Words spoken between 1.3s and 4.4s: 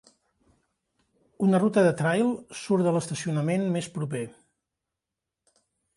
Una ruta de trail surt de l'estacionament més proper.